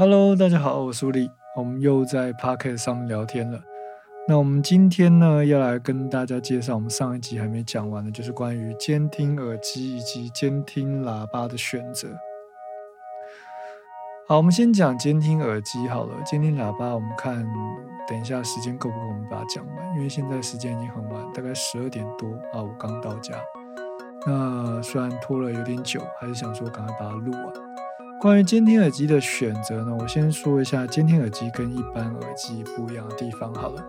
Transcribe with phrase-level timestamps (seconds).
[0.00, 3.60] Hello，大家好，我是苏丽，我们又在 Pocket 上聊天了。
[4.28, 12.06] 那我们今天呢，要来跟大家介绍我们上一集还没讲完的，就是关于监听耳机以及监听喇叭的选择。
[14.28, 16.14] 好，我们先讲监听耳机好了。
[16.24, 17.44] 监听喇叭，我们看
[18.06, 19.96] 等一下时间够不够，我们把它讲完。
[19.96, 23.34] 因为现在时间已经很晚，大概十二点多啊，我刚到家。
[24.24, 27.67] 那虽然拖了有点久，还是想说赶快把它录完。
[28.20, 33.84] 关于监听耳机的选择呢，我先说一下监听耳机跟一般耳机不一样的地方好了。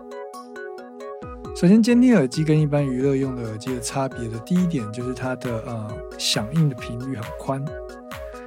[1.56, 7.64] 首先，监听耳机跟一般娱乐用的耳机的差别的第一点就是它的呃响应的频率很宽。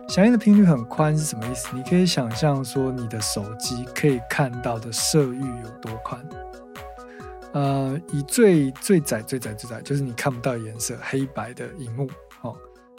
[0.08, 1.68] 响应的频率很宽是什么意思？
[1.76, 6.26] 你可以想象说，你的手机可以看到的色域有多宽？
[7.52, 12.10] 呃，以最最窄、最窄、最窄，就是你看不到颜色、黑白的荧幕
[12.42, 12.56] 哦，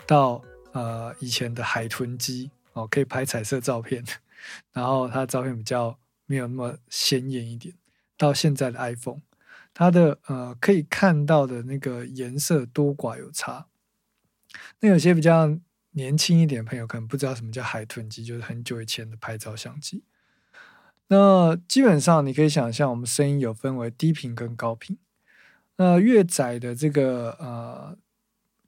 [0.06, 0.40] 到
[0.72, 4.04] 呃以前的海豚机哦，可以拍彩色照片，
[4.72, 7.74] 然后它的照片比较没有那么鲜艳一点，
[8.18, 9.22] 到现在的 iPhone，
[9.72, 13.66] 它的呃可以看到的那个颜色多寡有差。
[14.80, 15.58] 那有些比较。
[15.96, 20.02] 年轻一点的朋友可能不知道什么叫海豚机，就是很久以前的拍照相机。
[21.06, 24.98] 那基本上你可以想象，我们声音有分为低频跟高频。
[25.76, 27.96] 那越窄的这个呃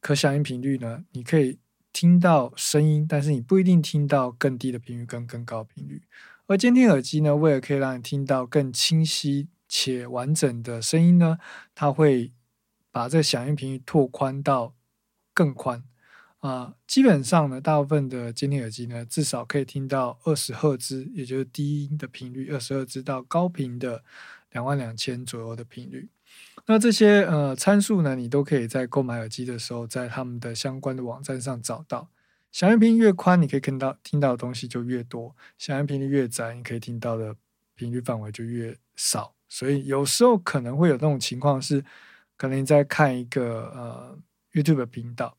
[0.00, 1.58] 可响应频率呢，你可以
[1.96, 6.02] 听到声音，但是你不一定听到更低的频率跟更高频率。
[6.46, 11.38] 而监听耳机呢，为了可以让你听到更清晰且完整的声音呢，
[11.74, 12.34] 它会
[12.90, 14.74] 把这个响应频率拓宽到
[15.32, 15.84] 更宽。
[16.40, 24.04] 啊，基本上呢，大部分的监听耳机呢，至少可以听到二十赫兹，也就是低音的频率，二十赫兹到高频的
[24.50, 26.10] 两万两千左右的频率。
[26.66, 32.10] 那这些呃参数呢，你都可以在购买耳机的时候，在他们的相关的网站上找到。
[32.50, 37.36] 响应频率越宽，你可以看到听到的东西就越多；响应频率越窄，你可以听到的
[37.74, 39.34] 频率范围就越少。
[39.48, 41.84] 所以有时候可能会有那种情况是，
[42.36, 44.18] 可能你在看一个呃
[44.52, 45.36] YouTube 频道。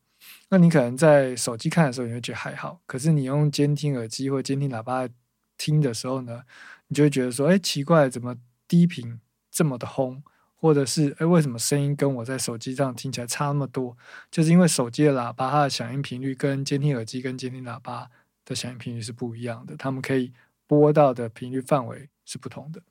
[0.48, 5.08] 那你可能在手机看的时候，你会觉得还好；可是你用监听耳机或监听喇叭
[5.56, 6.42] 听的时候呢，
[6.86, 8.36] 你就会觉得说：“哎，奇怪，怎么
[8.66, 9.20] 低频
[9.50, 10.22] 这么的轰？
[10.60, 13.96] 或者是哎，为什么声音跟我在手机上听起来差那么多？
[14.30, 18.10] 就是因为手机的喇叭它的响应频率跟监听耳机跟监听喇叭
[18.44, 20.32] 的响应频率是不一样的，它们可以
[20.66, 22.82] 播到的频率范围是不同的。”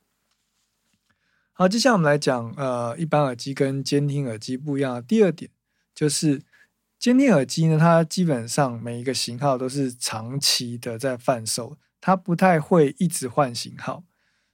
[1.54, 5.52] 好，接下来我们来讲呃，一般耳机跟监听耳机不一样的第二点
[5.94, 6.42] 就是。
[7.00, 14.04] 监听耳机呢，它基本上每一个型号都是长期的在贩售，它不太会一直换型号，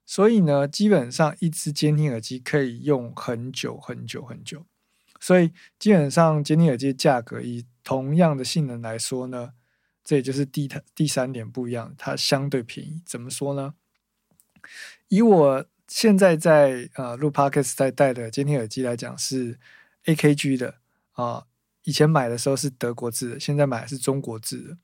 [0.06, 4.66] 所以呢，基本上一支监听耳机可以用很久很久很久。
[5.20, 9.54] 所以基本上监听耳机的价格以同样的性能来说呢，
[10.04, 13.02] 这也就是第第三点不一样，它相对便宜。
[13.06, 13.74] 怎么说呢？
[15.08, 19.60] 以我现在在呃录 podcast 在戴的监听耳机来讲，是
[20.06, 20.76] AKG 的
[21.14, 21.46] 啊。
[21.84, 24.78] 以前买的时候是德国制的，现在买的是中国制的。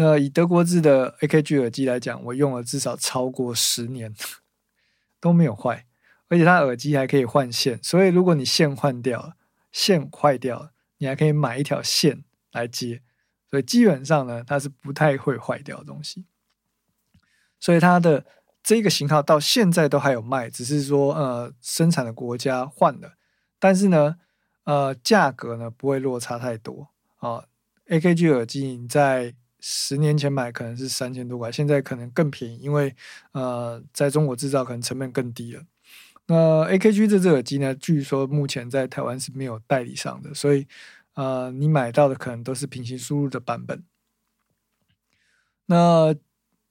[0.00, 4.14] 那以德国制的 AKG 耳机来讲，我用了至少超过十年
[5.20, 5.86] 都没有坏，
[6.28, 9.34] 而且它耳机还可以换线，所以如果你线换掉了，
[9.72, 13.02] 线坏掉了，你还可以买一条线来接，
[13.50, 16.24] 所以基本上呢，它是不太会坏掉的东西。
[17.58, 18.24] 所以它的
[18.62, 23.14] 这个型号到现在都还有卖，只是说呃生产的国家换了，
[23.58, 24.16] 但是呢。
[24.64, 27.46] 呃，价格呢不会落差太多啊。
[27.86, 32.94] AKG 耳机你在十年前买可能是三千多块，现在可能更便宜，因为
[33.32, 35.62] 呃，在中国制造可能成本更低了。
[36.26, 40.66] 那 AKG 这只耳机呢，据说目前在台湾是没有代理商的，所以
[41.14, 43.82] 呃，你买到的可能都是平行输入的版本。
[45.66, 46.14] 那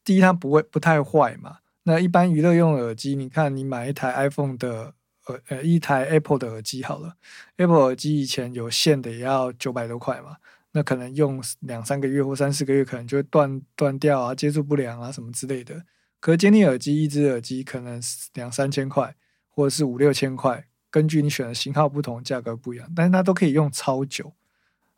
[0.04, 1.58] 第一，它不会不太坏嘛。
[1.84, 4.94] 那一般娱乐用耳机，你看你买一台 iPhone 的。
[5.28, 7.18] 呃呃，一台 Apple 的耳机好了
[7.58, 10.38] ，Apple 耳机以前有线的也要九百多块嘛，
[10.72, 15.86] 那可能用两三个月或三四个月，可能就会断断掉啊，接触不良啊什么之类的。
[16.20, 18.02] 可是监听耳机一只耳机可能
[18.34, 19.16] 两三千块，
[19.50, 24.34] 或者是五六千块，根据你选的型号不同，价格不一样，但是它都可以用超久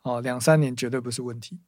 [0.02, 1.60] 哦，两三年绝对不是问题。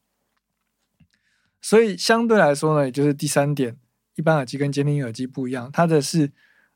[1.61, 3.77] 所以相对来说呢，也就是第三点，
[4.15, 6.31] 一般耳机跟监听耳机不一样，它的是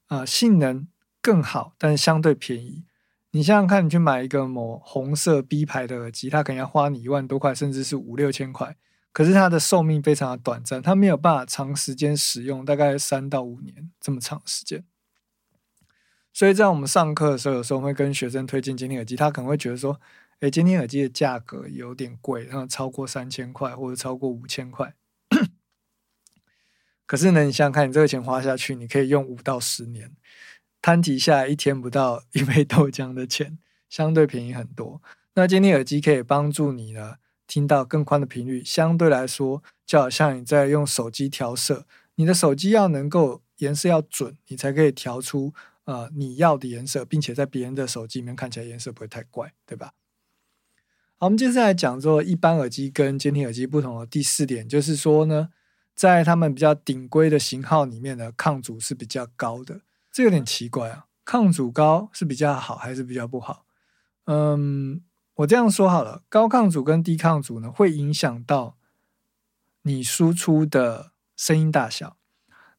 [0.08, 0.88] 啊性能。
[1.20, 2.86] 更好，但是相对便宜。
[3.38, 8.76] 你想想看，你去买一个某红色 B 牌的耳机，它可能要花你一万多块，甚至是五六千块。
[9.14, 14.84] 可是它的寿命非常的短暂，它没有办法长时间使用，大概三到五年这么长时间。
[16.34, 20.02] 所以在我们上课的时候，有时候会跟学生推荐监听耳机，他可能会觉得说
[20.42, 24.96] ：“诶，监听耳机的价格有点贵，然后超过三千块或者超过五千块。
[27.06, 30.12] ”可是呢，你想想看，你这个钱花下去，你可以用五到十年，
[30.82, 33.58] 摊提下来一天不到一杯豆浆的钱，
[33.90, 35.02] 相对便宜很多。
[35.34, 37.16] 那监听耳机可以帮助你呢，
[37.46, 41.86] 听到更宽的频率，相对来说，就好像你在用手机调色，
[42.16, 45.54] 你的手机要能够颜色要准，你才可以调出
[45.86, 49.94] 呃你要的颜色，并且在别人的手机里面看起来颜色不会太怪，对吧？
[51.18, 55.50] 好，我们接下来讲做一般耳机跟监听耳机不同的第四点，就是说呢。
[55.96, 59.82] 在他们比较顶规的型号里面呢，抗阻是比较高的，
[60.18, 61.06] 这有点奇怪啊。
[61.24, 63.68] 抗阻高是比较好还是比较不好？
[64.26, 65.04] 嗯，
[65.36, 68.78] 我这样说好了，高抗阻跟低抗阻呢，会影响到
[69.84, 72.18] 你输出的声音大小。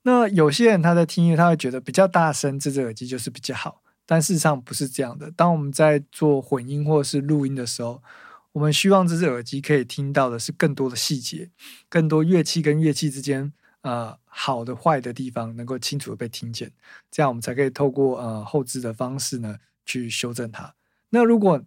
[0.02, 5.31] 那有些人他在听音乐，他会觉得比较大声这只耳机就是比较好，但事实上不是这样的。
[5.31, 8.02] 当我们在做混音或是录音的时候，
[8.50, 11.52] 我们希望这只耳机可以听到的是更多的细节，
[11.88, 13.52] 更多乐器跟乐器之间，
[13.88, 16.70] 呃，好的坏的地方能够清楚的被听见，
[17.11, 19.56] 这样我们才可以透过呃后置的方式呢
[19.87, 20.75] 去修正它。
[21.08, 21.64] 那如果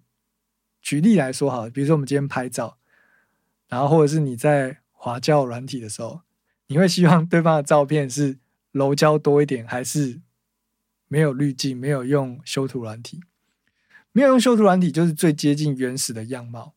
[0.84, 2.78] 举例来说，好，比如说我们今天拍照，
[3.70, 6.22] 然后或者是你在滑胶软体的时候，
[6.68, 8.38] 你会希望对方的照片是
[8.72, 10.22] 柔焦多一点，还是
[11.08, 13.22] 没有滤镜，没有用修图软体？
[14.12, 16.76] 没有用修图软体，就是最接近原始的样貌。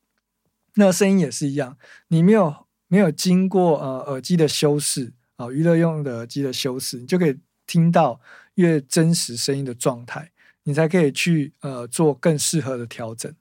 [0.77, 1.77] 那声音也是一样，
[2.09, 8.21] 你没有没有经过呃耳机的修饰啊，娱乐用的耳机的修饰，你就可以听到
[8.55, 10.33] 越真实声音的状态，
[10.65, 13.35] 你才可以去呃做更适合的调整。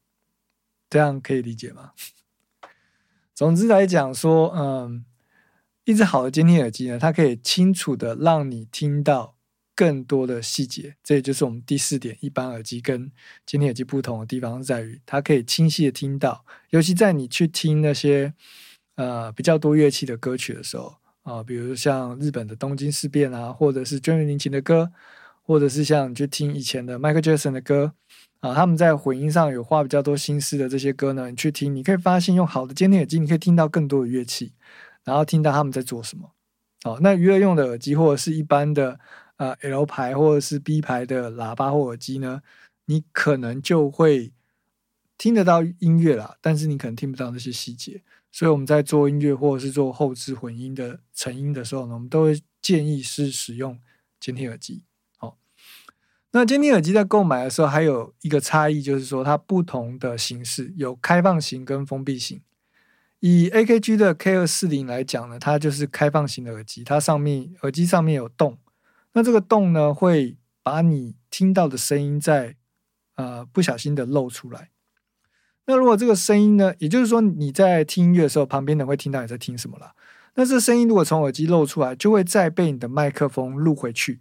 [0.90, 1.92] 这样可以理解吗？
[3.34, 5.06] 总之来讲说，嗯，
[5.86, 9.36] 一只好的监听耳机呢，它可以清楚的让你听到。
[9.76, 13.12] 更多的细节，这也就是我们第四点，一般耳机跟
[13.44, 18.36] 监听耳机不同的地方在于，它可以清晰的听到，尤其在你去听那些
[18.98, 24.92] 呃比较多乐器的歌曲的时候啊，比如像日本的东京事变啊，或者是娟元林琴的歌，
[25.42, 27.94] 或者是像你去听以前的 Michael Jackson 的歌
[28.42, 34.54] 啊，他们在混音上有花比较多心思的这些歌呢，你去听，你可以发现用好的监听耳机，你可以听到更多的乐器，
[35.04, 36.32] 然后听到他们在做什么。
[36.84, 39.00] 哦，那娱乐用的耳机或者是一般的。
[39.38, 42.44] 呃，L 牌或者是 B 牌的喇叭或耳机呢，
[42.86, 44.32] 你可能就会
[45.18, 48.04] 听得到音乐啦，但是你可能听不到那些细节。
[48.34, 53.80] 所以我们在做音乐或者是做后置混音的成音的时候呢，我们都会建议是使用
[54.20, 54.84] 监听耳机。
[55.18, 55.38] 好，
[56.32, 62.42] 那监听耳机在购买的时候还有一个差异，就是说它不同的形式有开放型跟封闭型。
[63.20, 68.58] 以 AKG 的 K 二四零来讲呢，它就是开放型的耳机，它上面耳机上面有洞。
[69.14, 72.56] 那这个洞呢，会把你听到的声音在
[73.16, 74.72] 呃不小心的漏出来。
[75.66, 79.94] 那如果这个声音呢，也就是说你在听音乐的时候，旁边人会听到你在听什么了。
[80.36, 84.20] 那这声音如果从耳机漏出来，就会再被你的麦克风录回去。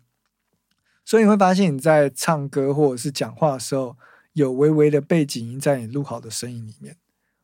[1.04, 3.96] 所以你会发现你在唱歌或者是讲话的时候，
[4.34, 6.96] 有微微的背景音在你录好的声音里面。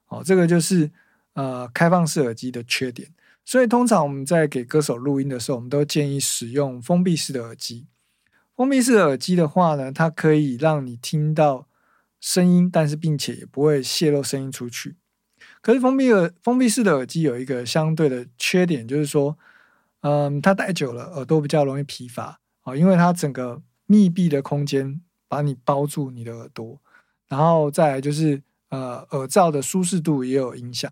[0.09, 0.91] 哦，这个就是
[1.33, 3.09] 呃开放式耳机的缺点。
[3.44, 7.87] 所以，通常我们在给歌手录音的时候，我们都建议使用封闭式的耳机。
[8.55, 11.68] 封闭式耳机的话呢，它可以让你听到
[12.20, 14.97] 声音，但是并且也不会泄露声音出去。
[15.61, 19.38] 可是，封闭耳封闭式的耳机有一个相对的缺点，就是说，
[20.00, 26.81] 嗯，它戴久了耳朵比较容易疲乏啊，因为它整个密闭的空间把你包住你的耳朵，
[27.29, 30.91] 然后再来就是呃，耳罩的舒适度也有影响。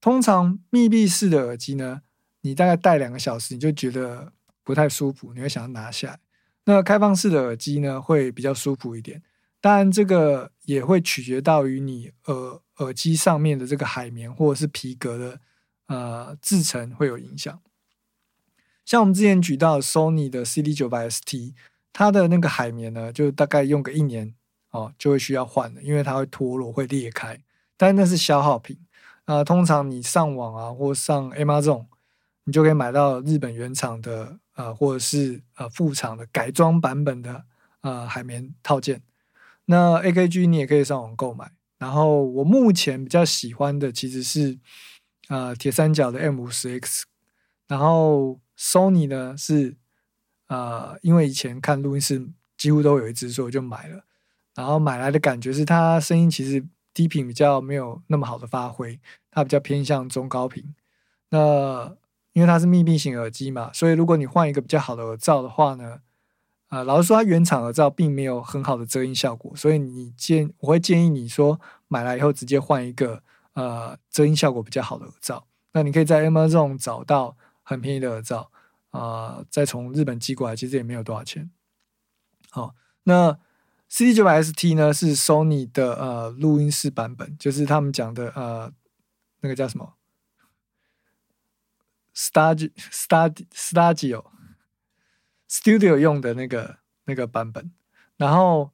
[0.00, 2.02] 通常密闭式的耳机呢，
[2.42, 6.20] 你大概戴两个小时，你就觉得不太舒服，你会想要拿下来。
[6.66, 9.22] 那开放式的耳机呢，会比较舒服一点。
[9.64, 15.40] 当然，这个也会取决到于你耳耳机上面的这个海绵或者是皮革的
[15.86, 17.62] 呃制成会有影响。
[18.84, 21.54] 像我们之前举到 Sony 的 CD 九百 ST，
[21.94, 24.34] 它的那个海绵呢，就大概用个一年
[24.68, 27.42] 哦，就会需要换了，因为它会脱落、会裂开。
[27.78, 28.78] 但那是消耗品。
[29.24, 31.86] 啊，通常你上网啊，或上 Amazon，
[32.44, 37.46] 你就可以买到日本原厂的，呃，或者是呃副厂的改装版本的
[37.80, 39.00] 呃海绵套件。
[39.66, 41.50] 那 AKG 你也可以上网购买。
[41.78, 44.58] 然后我目前比较喜欢的其实是
[45.28, 47.04] 呃铁三角的 M 五十 X。
[47.66, 49.76] 然后 Sony 呢是
[50.48, 54.04] 呃因为以前看录音室几乎都有一只，所以我就买了。
[54.54, 56.64] 然后买来的感觉是它声音其实。
[56.94, 60.76] 低频比较没有那么好的发挥，它比较偏向中高频。
[61.30, 61.92] 那
[62.34, 65.98] 因为它是密闭型耳机嘛，所以如果你换一个比较好的耳罩的话呢，
[66.74, 75.46] 啊，老实说，它原厂耳罩并没有很好的遮音效果，所以你建我会建议你说买来以后直接换一个呃遮音效果比较好的耳罩。
[75.72, 78.50] 那你可以在 Amazon 找到很便宜的耳罩
[78.90, 81.48] 啊，再从日本寄过来，其实也没有多少钱。
[82.50, 83.38] 好，那
[83.88, 88.72] CD 九百 ST 呢是 Sony 的呃录音室版本，就是他们讲的呃
[89.42, 89.94] 那个叫什么
[92.16, 92.56] Star
[92.90, 94.24] Star Studio
[95.54, 97.70] Studio 用的那个那个版本，
[98.16, 98.72] 然后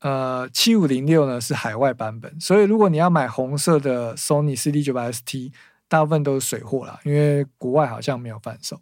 [0.00, 5.52] 呃七五零六呢是海外版本，所以如果你要买红色的 Sony CD 九百 ST，
[5.86, 8.80] 大部分都是水货啦，因为国外好像没有贩售。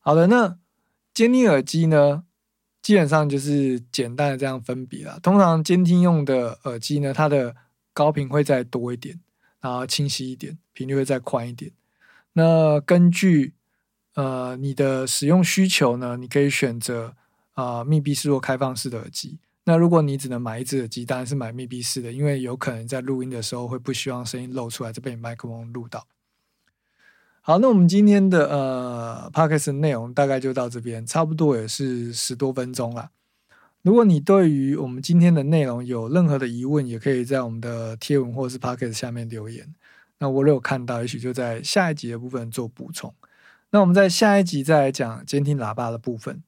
[0.00, 0.56] 好的，那
[1.12, 2.24] 监听耳机呢，
[2.80, 5.18] 基本上就是简单的这样分别啦。
[5.22, 7.54] 通常监听用的耳机呢，它的
[7.92, 9.20] 高频会再多一点，
[9.60, 11.70] 然后清晰一点，频率会再宽一点。
[12.32, 13.52] 那根据
[14.14, 17.14] 呃你的使用需求呢，你可以选择
[17.52, 19.38] 啊密闭式或开放式的耳机。
[19.64, 26.06] 那如果你只能买一只耳机，当然是买密闭式的，因为有可能在录音的时候会不希望声音漏出来，就被麦克风录到。
[27.40, 33.10] 好，那我们今天的呃 podcast 内容大概就到这边，差不多也是十多分钟了。
[33.82, 39.74] 如果你对于我们今天的内容有任何的疑问，也可以在我们的贴文或是 podcast 下面留言。
[40.18, 43.14] 那我有看到，也许就在下一集的部分做补充。
[43.74, 46.44] 那我们在下一集再来讲监听喇叭的部分。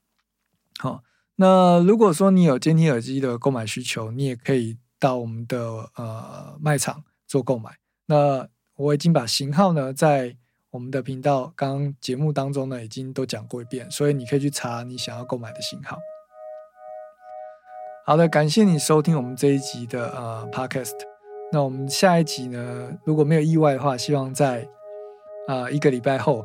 [0.78, 1.02] 好，
[1.35, 7.78] 那如果说你有监听耳机的购买需求，你也可以到我们的呃卖场做购买。
[8.06, 10.37] 那我已经把型号呢在。
[10.71, 15.97] 我们的频道刚刚节目当中呢，已经都讲过一遍，所以你可以去查你想要购买的型号。
[18.04, 20.92] 好的，感谢你收听我们这一集的呃 podcast。
[21.50, 24.68] 那我们下一集呢，如果没有意外的话，希望在
[25.49, 26.45] 啊一个礼拜后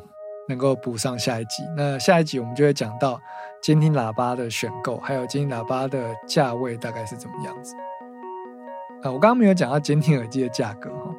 [0.52, 1.64] 能够补上下一集。
[1.76, 3.20] 那下一集我们就会讲到
[3.62, 7.76] 监听喇叭的选购，还有监听喇叭的价位大概是怎么样子。
[9.04, 11.12] 啊，我刚刚没有讲到监听耳机的价格哈，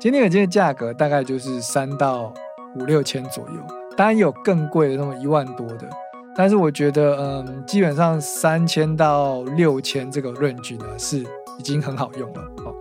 [0.00, 2.32] 监听耳机的价格大概就是三到。
[2.78, 3.66] 五六千左右，
[3.96, 5.88] 当然有更贵的，那么一万多的。
[6.36, 11.24] 但是我觉得，嗯，基本上三千到六千这个平均呢，是
[11.58, 12.42] 已经很好用了。
[12.62, 12.74] 好，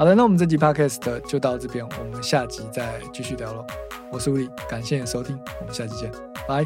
[0.00, 3.64] 好的，那我们这集 podcast 就到这边，我们下集再继续聊喽。
[4.10, 6.10] 我是吴力，感谢你收听，我们下期见，
[6.46, 6.64] 拜。